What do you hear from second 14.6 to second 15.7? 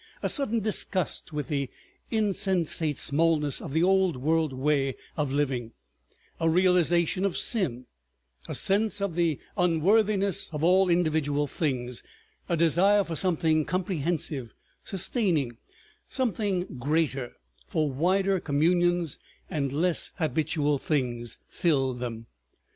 sustaining,